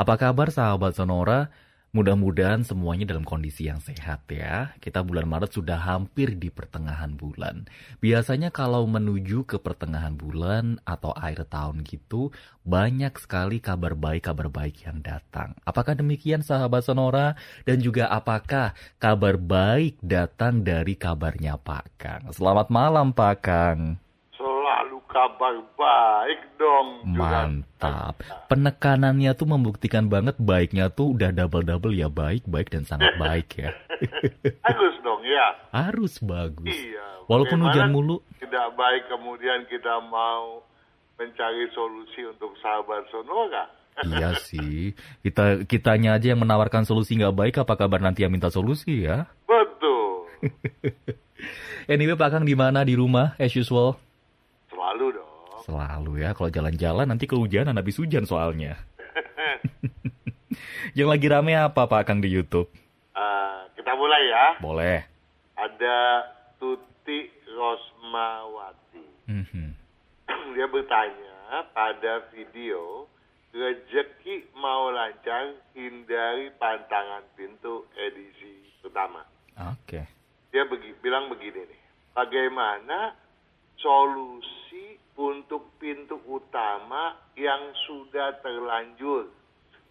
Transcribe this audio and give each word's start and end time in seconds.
Apa 0.00 0.16
kabar 0.16 0.48
sahabat 0.48 0.96
Sonora? 0.96 1.52
Mudah-mudahan 1.92 2.64
semuanya 2.64 3.04
dalam 3.04 3.20
kondisi 3.20 3.68
yang 3.68 3.84
sehat 3.84 4.24
ya. 4.32 4.72
Kita 4.80 5.04
bulan 5.04 5.28
Maret 5.28 5.52
sudah 5.52 5.76
hampir 5.76 6.40
di 6.40 6.48
pertengahan 6.48 7.12
bulan. 7.20 7.68
Biasanya 8.00 8.48
kalau 8.48 8.88
menuju 8.88 9.44
ke 9.44 9.60
pertengahan 9.60 10.16
bulan 10.16 10.80
atau 10.88 11.12
akhir 11.12 11.52
tahun 11.52 11.84
gitu, 11.84 12.32
banyak 12.64 13.12
sekali 13.20 13.60
kabar 13.60 13.92
baik-kabar 13.92 14.48
baik 14.48 14.88
yang 14.88 15.04
datang. 15.04 15.52
Apakah 15.68 15.92
demikian 15.92 16.40
sahabat 16.40 16.80
Sonora? 16.80 17.36
Dan 17.68 17.84
juga 17.84 18.08
apakah 18.08 18.72
kabar 18.96 19.36
baik 19.36 20.00
datang 20.00 20.64
dari 20.64 20.96
kabarnya 20.96 21.60
Pak 21.60 21.84
Kang? 22.00 22.24
Selamat 22.32 22.72
malam 22.72 23.12
Pak 23.12 23.36
Kang 23.44 24.00
kabar 25.10 25.54
baik 25.74 26.40
dong. 26.56 26.88
Mantap. 27.18 28.22
Penekanannya 28.46 29.34
tuh 29.34 29.46
membuktikan 29.50 30.06
banget 30.06 30.38
baiknya 30.38 30.88
tuh 30.88 31.18
udah 31.18 31.34
double-double 31.34 31.92
ya 31.92 32.06
baik, 32.06 32.46
baik 32.46 32.70
dan 32.70 32.86
sangat 32.86 33.18
baik 33.22 33.58
ya. 33.58 33.70
Harus 34.64 34.94
dong 35.02 35.22
ya. 35.26 35.46
Harus 35.74 36.14
bagus. 36.22 36.70
Iya. 36.70 37.26
Walaupun 37.26 37.58
hujan 37.66 37.90
mulu. 37.90 38.22
Tidak 38.38 38.68
baik 38.78 39.10
kemudian 39.10 39.66
kita 39.66 39.98
mau 40.06 40.62
mencari 41.18 41.68
solusi 41.76 42.24
untuk 42.24 42.56
sahabat 42.62 43.04
Sonora. 43.12 43.68
iya 44.06 44.32
sih. 44.40 44.96
Kita 45.20 45.66
kitanya 45.68 46.16
aja 46.16 46.32
yang 46.32 46.40
menawarkan 46.40 46.88
solusi 46.88 47.20
nggak 47.20 47.36
baik, 47.36 47.54
apa 47.60 47.76
kabar 47.76 48.00
nanti 48.00 48.24
yang 48.24 48.32
minta 48.32 48.48
solusi 48.48 49.04
ya? 49.04 49.28
Betul. 49.44 50.30
anyway, 51.92 52.16
Pak 52.16 52.30
Kang 52.32 52.46
di 52.48 52.56
mana 52.56 52.80
di 52.80 52.96
rumah 52.96 53.36
as 53.36 53.52
usual? 53.52 54.00
Selalu 55.64 56.24
ya, 56.24 56.32
kalau 56.32 56.48
jalan-jalan 56.48 57.06
nanti 57.08 57.28
kehujanan 57.28 57.76
habis 57.76 58.00
hujan 58.00 58.24
soalnya. 58.24 58.80
Yang 60.98 61.08
lagi 61.08 61.26
rame 61.30 61.54
apa 61.54 61.86
Pak 61.86 62.02
Kang 62.08 62.18
di 62.18 62.32
YouTube? 62.32 62.66
Uh, 63.14 63.68
kita 63.76 63.92
mulai 63.94 64.22
ya. 64.26 64.46
Boleh. 64.58 64.98
Ada 65.54 66.26
Tuti 66.56 67.30
Rosmawati. 67.52 69.06
Mm 69.28 69.44
-hmm. 69.46 69.68
Dia 70.56 70.66
bertanya 70.66 71.68
pada 71.70 72.26
video, 72.32 73.06
rezeki 73.54 74.50
mau 74.56 74.90
lancar, 74.90 75.54
hindari 75.74 76.50
pantangan 76.56 77.26
pintu 77.34 77.86
edisi 77.98 78.70
pertama. 78.82 79.26
Oke. 79.58 80.00
Okay. 80.00 80.04
Dia 80.50 80.66
begi, 80.66 80.90
bilang 80.98 81.30
begini 81.30 81.62
nih, 81.62 81.80
bagaimana 82.10 83.14
solusi 83.78 84.89
untuk 85.18 85.74
pintu 85.80 86.18
utama 86.28 87.16
yang 87.34 87.72
sudah 87.86 88.38
terlanjur. 88.44 89.30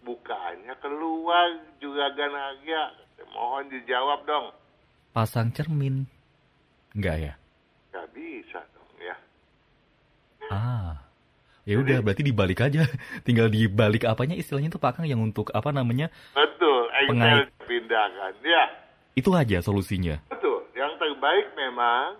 Bukaannya 0.00 0.74
keluar 0.80 1.60
juga 1.76 2.08
Ganaria. 2.16 2.96
Mohon 3.36 3.68
dijawab 3.68 4.24
dong. 4.24 4.46
Pasang 5.12 5.52
cermin. 5.52 6.08
Enggak 6.96 7.16
ya? 7.20 7.32
Enggak 7.92 8.06
bisa 8.16 8.60
dong 8.72 8.92
ya. 8.96 9.16
Ah. 10.48 11.10
Ya 11.68 11.76
udah 11.76 12.00
berarti 12.00 12.24
dibalik 12.24 12.64
aja. 12.64 12.88
Tinggal 13.26 13.52
dibalik 13.52 14.08
apanya 14.08 14.34
istilahnya 14.34 14.72
itu 14.72 14.80
Pak 14.80 14.98
Kang 14.98 15.06
yang 15.06 15.20
untuk 15.20 15.52
apa 15.52 15.70
namanya? 15.70 16.08
Betul, 16.32 16.88
Excel 17.06 17.46
pindahkan. 17.68 18.32
Ya. 18.42 18.64
Itu 19.14 19.30
aja 19.36 19.60
solusinya. 19.62 20.18
Betul. 20.32 20.66
Yang 20.74 20.98
terbaik 20.98 21.52
memang 21.54 22.18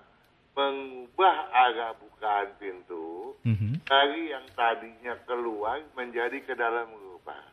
mengubah 0.55 1.37
arah 1.55 1.93
bukaan 1.97 2.51
pintu 2.59 3.39
mm-hmm. 3.47 3.87
dari 3.87 4.35
yang 4.35 4.47
tadinya 4.53 5.15
keluar 5.25 5.79
menjadi 5.95 6.39
ke 6.43 6.53
dalam 6.59 6.91
rumah. 6.91 7.45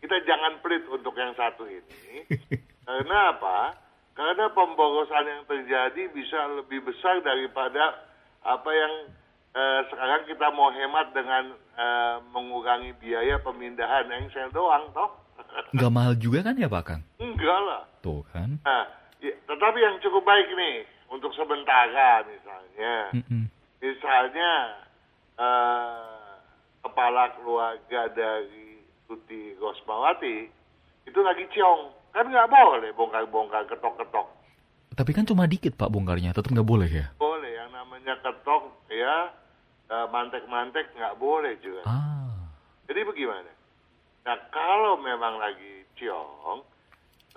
Kita 0.00 0.16
jangan 0.24 0.58
pelit 0.64 0.88
untuk 0.88 1.12
yang 1.14 1.36
satu 1.36 1.68
ini. 1.68 2.24
Karena 2.88 3.36
apa? 3.36 3.76
Karena 4.16 4.50
pemborosan 4.50 5.24
yang 5.28 5.42
terjadi 5.46 6.10
bisa 6.10 6.38
lebih 6.58 6.82
besar 6.82 7.22
daripada 7.22 8.08
apa 8.40 8.70
yang 8.72 8.94
eh, 9.54 9.80
sekarang 9.92 10.26
kita 10.26 10.46
mau 10.56 10.72
hemat 10.72 11.12
dengan 11.12 11.54
eh, 11.54 12.16
mengurangi 12.32 12.96
biaya 12.98 13.38
pemindahan 13.44 14.08
engsel 14.10 14.48
doang, 14.50 14.88
toh? 14.96 15.20
Enggak 15.70 15.92
mahal 15.92 16.14
juga 16.18 16.50
kan 16.50 16.56
ya, 16.58 16.68
Pak 16.68 16.82
Kang? 16.84 17.02
Enggak 17.20 17.60
lah. 17.64 17.82
Tuh 18.02 18.24
kan. 18.32 18.58
Nah, 18.64 18.84
ya, 19.20 19.34
tetapi 19.46 19.78
yang 19.80 19.96
cukup 20.00 20.24
baik 20.24 20.48
nih 20.52 20.84
untuk 21.12 21.32
sementara 21.36 22.24
misalnya. 22.26 22.94
Mm-hmm. 23.16 23.44
Misalnya 23.80 24.52
uh, 25.40 26.36
kepala 26.84 27.32
keluarga 27.40 28.12
dari 28.12 28.84
Tuti 29.08 29.56
Rosmawati 29.56 30.48
itu 31.08 31.20
lagi 31.20 31.44
ciong. 31.52 31.96
Kan 32.10 32.26
nggak 32.26 32.50
boleh 32.50 32.90
bongkar-bongkar 32.98 33.70
ketok-ketok. 33.70 34.26
Tapi 34.90 35.10
kan 35.14 35.22
cuma 35.22 35.46
dikit 35.46 35.78
Pak 35.78 35.88
bongkarnya, 35.88 36.34
tetap 36.34 36.50
nggak 36.50 36.66
boleh 36.66 36.90
ya? 36.90 37.06
Boleh, 37.16 37.54
yang 37.54 37.70
namanya 37.70 38.18
ketok 38.18 38.68
ya 38.90 39.30
uh, 39.90 40.06
mantek-mantek 40.10 40.90
nggak 40.94 41.18
boleh 41.18 41.54
juga. 41.62 41.86
Ah. 41.86 42.50
Jadi 42.90 43.06
bagaimana? 43.06 43.50
Nah 44.26 44.36
kalau 44.50 44.98
memang 44.98 45.38
lagi 45.38 45.86
ciong, 45.98 46.62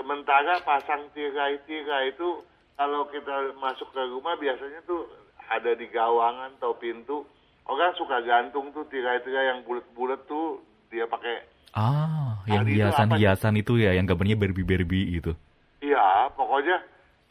sementara 0.03 0.59
pasang 0.67 1.07
tirai-tirai 1.15 2.11
itu 2.11 2.43
kalau 2.75 3.07
kita 3.07 3.55
masuk 3.55 3.87
ke 3.95 4.03
rumah 4.11 4.35
biasanya 4.35 4.83
tuh 4.83 5.07
ada 5.47 5.71
di 5.79 5.87
gawangan 5.87 6.51
atau 6.59 6.75
pintu 6.75 7.23
orang 7.71 7.95
suka 7.95 8.19
gantung 8.27 8.75
tuh 8.75 8.83
tirai-tirai 8.91 9.55
yang 9.55 9.59
bulat-bulat 9.63 10.27
tuh 10.27 10.59
dia 10.91 11.07
pakai 11.07 11.47
ah 11.71 12.35
yang 12.43 12.67
hiasan-hiasan 12.67 13.55
itu, 13.55 13.79
itu 13.79 13.87
ya 13.87 13.95
yang 13.95 14.03
gambarnya 14.03 14.35
berbi-berbi 14.35 15.23
gitu 15.23 15.31
iya 15.79 16.27
pokoknya 16.35 16.83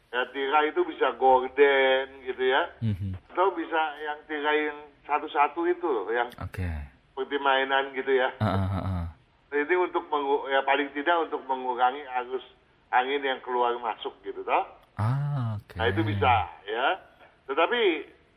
ya 0.09 0.21
tirai 0.33 0.73
itu 0.73 0.81
bisa 0.89 1.13
gorden 1.21 2.05
gitu 2.25 2.43
ya 2.49 2.73
mm-hmm. 2.81 3.37
atau 3.37 3.53
bisa 3.53 3.81
yang 4.01 4.17
tirai 4.25 4.73
yang 4.73 4.79
satu-satu 5.05 5.61
itu 5.69 5.85
loh 5.85 6.09
yang 6.09 6.25
okay. 6.41 6.89
seperti 7.13 7.37
mainan 7.37 7.93
gitu 7.93 8.17
ya 8.17 8.33
uh, 8.41 8.49
uh, 8.49 8.77
uh. 8.81 9.05
ini 9.53 9.75
untuk 9.77 10.09
ya 10.49 10.65
paling 10.65 10.89
tidak 10.97 11.29
untuk 11.29 11.45
mengurangi 11.45 12.01
arus 12.25 12.41
angin 12.93 13.25
yang 13.25 13.41
keluar 13.41 13.73
masuk 13.81 14.13
gitu 14.21 14.45
toh 14.45 14.83
Ah, 14.97 15.57
okay. 15.57 15.77
Nah 15.81 15.85
itu 15.89 16.01
bisa 16.05 16.33
ya. 16.69 17.01
Tetapi 17.49 17.81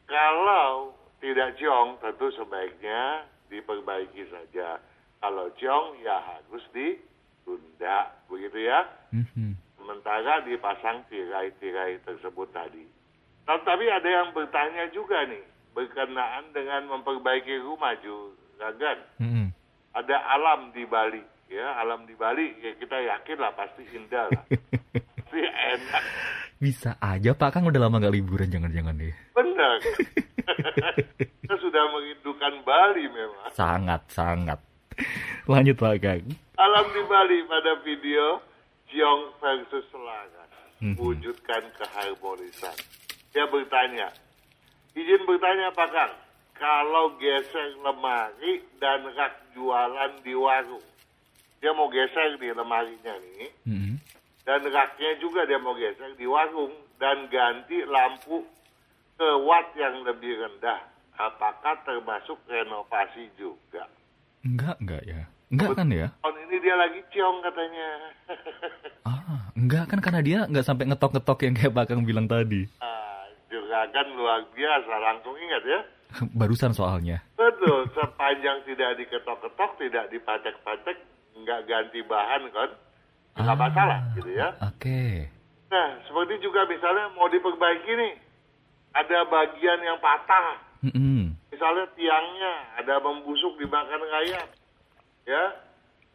kalau 0.09 0.97
tidak 1.21 1.57
ciong 1.61 2.01
tentu 2.01 2.33
sebaiknya 2.33 3.29
diperbaiki 3.53 4.25
saja. 4.33 4.81
Kalau 5.21 5.53
ciong 5.57 6.01
ya 6.01 6.17
harus 6.21 6.65
ditunda 6.73 8.15
begitu 8.29 8.69
ya. 8.69 8.89
Mm-hmm. 9.13 9.53
Sementara 9.77 10.43
dipasang 10.45 11.05
tirai-tirai 11.13 12.01
tersebut 12.05 12.49
tadi. 12.53 12.85
Nah, 13.47 13.63
tapi 13.63 13.87
ada 13.87 14.09
yang 14.09 14.35
bertanya 14.35 14.91
juga 14.91 15.23
nih 15.29 15.45
berkenaan 15.71 16.51
dengan 16.51 16.91
memperbaiki 16.91 17.63
rumah 17.63 17.95
Juragan. 18.03 18.99
Mm-hmm. 19.23 19.47
Ada 19.97 20.17
alam 20.37 20.75
di 20.75 20.85
Bali 20.85 21.36
ya 21.47 21.79
alam 21.79 22.05
di 22.07 22.15
Bali 22.19 22.55
ya 22.63 22.75
kita 22.79 22.97
yakin 23.01 23.37
lah 23.39 23.53
pasti 23.55 23.83
indah 23.95 24.27
lah. 24.31 24.45
pasti 25.27 25.41
enak 25.43 26.05
bisa 26.57 26.97
aja 27.05 27.37
Pak 27.37 27.53
Kang 27.53 27.69
udah 27.69 27.77
lama 27.77 28.01
gak 28.01 28.17
liburan 28.17 28.49
jangan-jangan 28.49 28.97
deh. 28.97 29.13
Benar. 29.37 29.77
Kita 31.45 31.57
sudah 31.61 31.85
merindukan 31.93 32.65
Bali 32.65 33.05
memang. 33.13 33.53
Sangat, 33.53 34.01
sangat. 34.09 34.57
Lanjut 35.45 35.77
Pak 35.77 36.01
Kang. 36.01 36.25
Alam 36.57 36.87
di 36.97 37.03
Bali 37.05 37.45
pada 37.45 37.77
video 37.85 38.41
Jiong 38.89 39.37
versus 39.37 39.85
Selangan. 39.93 40.49
Mhm. 40.81 40.97
Wujudkan 40.97 41.63
keharmonisan. 41.77 42.77
Dia 43.37 43.45
bertanya, 43.53 44.09
izin 44.97 45.29
bertanya 45.29 45.69
Pak 45.77 45.89
Kang, 45.93 46.15
kalau 46.57 47.21
geser 47.21 47.77
lemari 47.85 48.65
dan 48.81 49.05
rak 49.13 49.53
jualan 49.53 50.13
di 50.25 50.33
warung, 50.33 50.85
dia 51.59 51.73
mau 51.73 51.89
geser 51.89 52.37
di 52.39 52.49
lemarinya 52.53 53.15
nih, 53.17 53.51
mm 53.65 53.81
-hmm 53.81 53.97
dan 54.47 54.63
raknya 54.63 55.19
juga 55.19 55.43
dia 55.43 55.59
mau 55.59 55.75
geser 55.75 56.15
di 56.15 56.23
warung 56.23 56.71
dan 57.03 57.27
ganti 57.27 57.83
lampu 57.83 58.47
ke 59.19 59.29
watt 59.43 59.75
yang 59.75 60.07
lebih 60.07 60.39
rendah. 60.39 60.87
Apakah 61.19 61.83
termasuk 61.83 62.39
renovasi 62.47 63.27
juga? 63.35 63.91
Enggak, 64.47 64.79
enggak 64.79 65.03
ya. 65.03 65.27
Enggak 65.51 65.71
kan 65.75 65.89
ya? 65.91 66.07
Tahun 66.23 66.37
ini 66.47 66.57
dia 66.63 66.75
lagi 66.79 67.01
ciong 67.11 67.39
katanya. 67.43 67.89
ah, 69.11 69.51
enggak 69.59 69.85
kan 69.91 69.99
karena 69.99 70.21
dia 70.23 70.39
enggak 70.47 70.63
sampai 70.63 70.87
ngetok-ngetok 70.95 71.39
yang 71.43 71.55
kayak 71.59 71.75
Bakang 71.75 72.07
bilang 72.07 72.31
tadi. 72.31 72.71
Ah, 72.79 73.27
juga 73.51 73.83
kan 73.91 74.07
luar 74.15 74.47
biasa, 74.55 74.95
langsung 75.03 75.35
ingat 75.35 75.63
ya. 75.67 75.81
Barusan 76.39 76.71
soalnya. 76.71 77.19
Betul, 77.35 77.91
sepanjang 77.99 78.63
tidak 78.63 78.95
diketok-ketok, 79.03 79.71
tidak 79.83 80.05
dipatek-patek, 80.13 81.16
enggak 81.37 81.69
ganti 81.69 82.01
bahan 82.03 82.49
kan 82.51 82.71
nggak 83.37 83.57
ah, 83.57 83.63
masalah 83.69 83.99
gitu 84.17 84.31
ya. 84.33 84.49
Oke. 84.65 84.81
Okay. 84.81 85.13
Nah, 85.69 86.01
seperti 86.09 86.41
juga 86.41 86.65
misalnya 86.65 87.13
mau 87.13 87.29
diperbaiki 87.29 87.93
nih, 87.93 88.15
ada 88.97 89.29
bagian 89.29 89.81
yang 89.85 89.99
patah. 90.01 90.57
Mm 90.81 90.93
-hmm. 90.93 91.21
Misalnya 91.53 91.85
tiangnya 91.93 92.53
ada 92.81 92.97
membusuk 93.03 93.61
dimakan 93.61 94.01
rayap, 94.09 94.49
ya. 95.29 95.45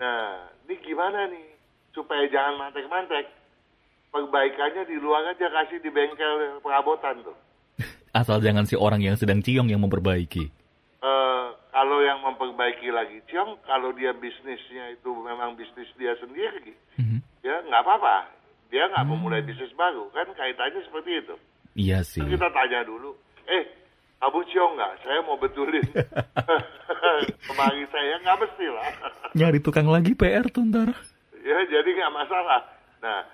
Nah, 0.02 0.50
ini 0.66 0.76
gimana 0.82 1.30
nih 1.30 1.46
supaya 1.94 2.26
jangan 2.26 2.58
mantek-mantek? 2.58 3.30
Perbaikannya 4.12 4.84
di 4.90 4.98
luar 5.00 5.24
aja 5.30 5.48
kasih 5.48 5.80
di 5.80 5.88
bengkel 5.94 6.60
perabotan 6.60 7.22
tuh. 7.24 7.38
Asal 8.20 8.42
jangan 8.44 8.68
si 8.68 8.76
orang 8.76 9.00
yang 9.00 9.16
sedang 9.16 9.40
ciong 9.40 9.72
yang 9.72 9.80
memperbaiki. 9.80 10.61
Yang 12.12 12.28
memperbaiki 12.28 12.92
lagi 12.92 13.24
ciong, 13.32 13.64
kalau 13.64 13.96
dia 13.96 14.12
bisnisnya 14.12 14.92
itu 14.92 15.16
memang 15.16 15.56
bisnis 15.56 15.88
dia 15.96 16.12
sendiri, 16.20 16.76
mm-hmm. 17.00 17.20
ya 17.40 17.64
nggak 17.72 17.88
apa-apa. 17.88 18.28
Dia 18.68 18.92
nggak 18.92 19.08
mm. 19.08 19.12
memulai 19.16 19.40
bisnis 19.48 19.72
baru, 19.80 20.12
kan 20.12 20.28
kaitannya 20.36 20.84
seperti 20.84 21.12
itu. 21.24 21.36
Iya 21.80 22.04
sih. 22.04 22.20
Kita 22.20 22.52
tanya 22.52 22.84
dulu, 22.84 23.16
eh 23.48 23.64
kamu 24.22 24.40
ciong 24.54 24.74
nggak? 24.78 24.94
Saya 25.02 25.20
mau 25.24 25.40
betulin. 25.40 25.88
Kemari 27.48 27.84
saya 27.90 28.22
nggak 28.22 28.38
mesti 28.44 28.66
lah. 28.70 28.90
Nyari 29.34 29.60
tukang 29.64 29.90
lagi 29.90 30.14
PR 30.14 30.46
tuh 30.52 30.68
ntar. 30.68 30.94
Ya 31.42 31.58
jadi 31.66 31.90
nggak 31.90 32.14
masalah. 32.14 32.62
Nah 33.02 33.26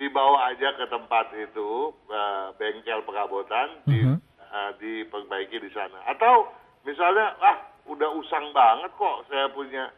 dibawa 0.00 0.50
aja 0.50 0.74
ke 0.74 0.90
tempat 0.90 1.30
itu 1.38 1.94
uh, 2.10 2.50
bengkel 2.58 3.06
perabotan 3.06 3.78
uh 3.84 3.94
-huh. 3.94 3.94
di, 3.94 4.00
uh, 4.42 4.70
diperbaiki 4.80 5.62
di 5.62 5.70
sana. 5.70 6.02
Atau 6.10 6.50
misalnya 6.82 7.38
ah 7.38 7.73
udah 7.88 8.08
usang 8.16 8.50
banget 8.56 8.90
kok 8.96 9.28
saya 9.28 9.46
punya 9.52 9.92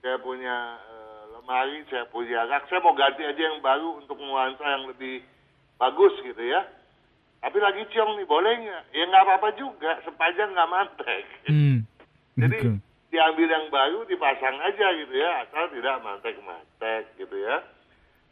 saya 0.00 0.16
punya 0.20 0.80
uh, 0.80 1.22
lemari, 1.36 1.84
saya 1.92 2.08
punya 2.08 2.44
rak, 2.48 2.68
saya 2.68 2.80
mau 2.80 2.96
ganti 2.96 3.24
aja 3.24 3.40
yang 3.40 3.60
baru 3.60 4.00
untuk 4.00 4.16
nuansa 4.20 4.64
yang 4.64 4.88
lebih 4.88 5.24
bagus 5.76 6.12
gitu 6.24 6.40
ya 6.40 6.64
tapi 7.40 7.56
lagi 7.56 7.88
ciong 7.88 8.20
nih, 8.20 8.28
boleh 8.28 8.52
nggak? 8.52 8.82
Ya 8.92 9.04
nggak 9.08 9.24
apa-apa 9.24 9.48
juga, 9.56 9.96
sepanjang 10.04 10.52
nggak 10.52 10.70
mantek. 10.70 11.24
Hmm. 11.48 11.88
Jadi 12.36 12.58
okay. 12.60 12.76
diambil 13.08 13.48
yang 13.48 13.66
baru, 13.72 13.98
dipasang 14.04 14.60
aja 14.60 14.86
gitu 15.00 15.14
ya, 15.16 15.48
asal 15.48 15.72
tidak 15.72 16.04
mantek-mantek 16.04 17.16
gitu 17.16 17.36
ya. 17.40 17.64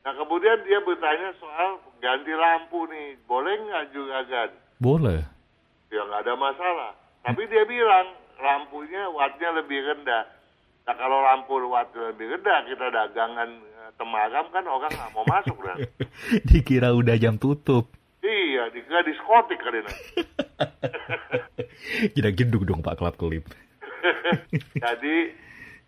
Nah 0.05 0.13
kemudian 0.13 0.61
dia 0.69 0.85
bertanya 0.85 1.33
soal 1.41 1.81
ganti 2.05 2.37
lampu 2.37 2.85
nih, 2.93 3.17
boleh 3.25 3.57
nggak 3.57 3.85
juga 3.97 4.29
gan? 4.29 4.51
Boleh. 4.77 5.25
Ya 5.89 6.05
nggak 6.05 6.29
ada 6.29 6.35
masalah. 6.37 6.93
Tapi 7.25 7.49
dia 7.49 7.65
bilang 7.65 8.13
lampunya 8.39 9.11
wattnya 9.13 9.51
lebih 9.59 9.79
rendah. 9.83 10.25
Nah 10.89 10.95
kalau 10.97 11.21
lampu 11.21 11.61
wattnya 11.69 12.15
lebih 12.15 12.39
rendah, 12.39 12.59
kita 12.65 12.87
dagangan 12.89 13.51
eh, 13.61 13.91
temaram 14.01 14.47
kan 14.49 14.65
orang 14.65 14.91
nggak 14.95 15.13
mau 15.13 15.27
masuk 15.27 15.59
kan. 15.61 15.79
Dikira 16.49 16.97
udah 16.97 17.15
jam 17.21 17.37
tutup. 17.37 17.93
Iya, 18.19 18.73
di 18.75 18.83
diskotik 18.83 19.63
kali. 19.63 19.85
Tidak 22.13 22.33
genduk 22.39 22.67
dong 22.67 22.83
Pak 22.83 22.99
Kelap 22.99 23.15
Kelip. 23.15 23.47
Jadi, 24.85 25.17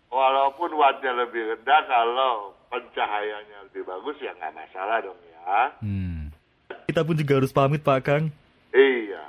walaupun 0.07 0.71
wattnya 0.79 1.11
lebih 1.11 1.55
rendah, 1.55 1.81
kalau 1.91 2.55
pencahayaannya 2.71 3.57
lebih 3.71 3.83
bagus, 3.83 4.15
ya 4.23 4.31
nggak 4.39 4.53
masalah 4.55 5.03
dong 5.03 5.19
ya. 5.27 5.75
Hmm. 5.83 6.31
Kita 6.87 7.03
pun 7.03 7.19
juga 7.19 7.41
harus 7.41 7.51
pamit 7.51 7.83
Pak 7.83 7.99
Kang. 8.03 8.31
Iya. 8.71 9.23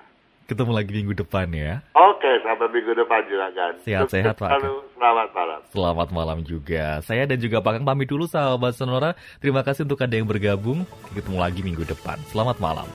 Ketemu 0.46 0.72
lagi 0.74 0.90
minggu 0.94 1.14
depan 1.18 1.48
ya. 1.50 1.82
Oke, 1.94 2.11
sampai 2.42 2.66
minggu 2.70 2.92
depan 2.94 3.22
kan. 3.52 3.72
Sehat-sehat 3.82 4.36
Pak. 4.38 4.50
Selamat 4.94 5.28
malam. 5.34 5.60
Selamat 5.74 6.08
malam 6.14 6.38
juga. 6.46 7.02
Saya 7.02 7.26
dan 7.26 7.38
juga 7.42 7.58
Pak 7.58 7.80
Kang 7.80 7.86
pamit 7.86 8.06
dulu 8.06 8.30
sahabat 8.30 8.78
Sonora. 8.78 9.18
Terima 9.42 9.66
kasih 9.66 9.82
untuk 9.82 9.98
Anda 9.98 10.18
yang 10.20 10.30
bergabung. 10.30 10.86
Ketemu 11.10 11.38
lagi 11.42 11.60
minggu 11.60 11.82
depan. 11.82 12.16
Selamat 12.30 12.62
malam. 12.62 12.86